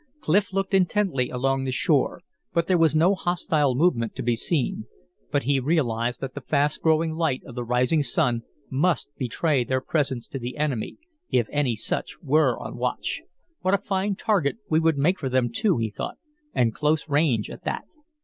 [0.19, 2.21] Clif looked intently along the shore,
[2.53, 4.87] but there was no hostile movement to be seen.
[5.31, 8.41] But he realized that the fast growing light of the rising sun
[8.71, 10.97] must betray their presence to the enemy,
[11.29, 13.21] if any such were on watch.
[13.61, 16.17] "What a fine target we would make for them, too," he thought.
[16.51, 17.83] "And close range at that."